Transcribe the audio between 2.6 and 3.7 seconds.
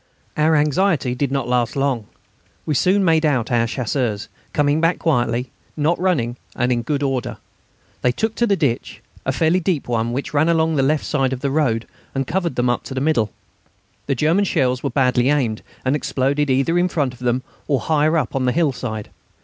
We soon made out our